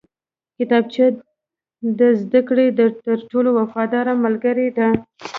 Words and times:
کتابچه 0.57 1.05
د 1.99 2.01
زده 2.21 2.41
کړې 2.49 2.65
تر 3.07 3.17
ټولو 3.31 3.49
وفاداره 3.59 4.13
ملګرې 4.25 4.67
ده 4.77 4.87